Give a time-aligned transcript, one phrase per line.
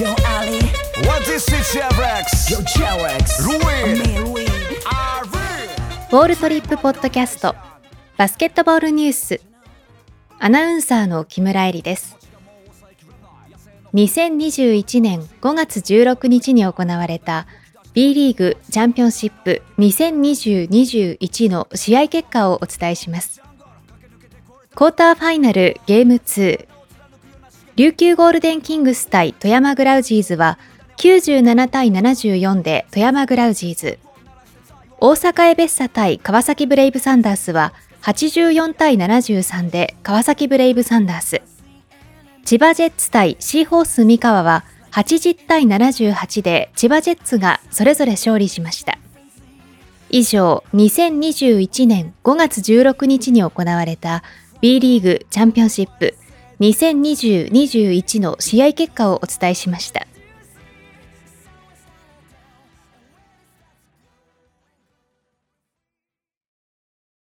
[0.00, 0.56] Yo Ali,
[1.06, 2.50] What is it, Chevrex?
[2.50, 4.00] yo Cherex, Ruin.
[6.22, 7.54] ールトリップポッドキャスト
[8.16, 9.42] バスケットボールニュース
[10.38, 12.16] アナウンサーの木村恵里です。
[13.92, 17.46] 2021年5月16日に行われた
[17.92, 23.42] B リーグチャンピオンシップ2020-21の試合結果をお伝えします。
[24.74, 26.69] クォーターファイナルゲーム2
[27.76, 30.58] 琉球ゴールデンキングス対富山グラウジーズは
[30.98, 33.98] 97対74で富山グラウジーズ。
[34.98, 37.72] 大阪エベッサ対川崎ブレイブサンダースは
[38.02, 41.42] 84対73で川崎ブレイブサンダース。
[42.44, 48.98] 千葉ジェッツ対シーホース三河は80対78で千葉ジェッツがそれぞれ勝利しました。
[50.10, 54.24] 以上2021年5月16日に行われた
[54.60, 56.16] B リーグチャンピオンシップ
[56.60, 60.06] 2020-21の試合結果をお伝えしました。